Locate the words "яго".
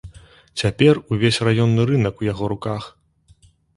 2.31-2.45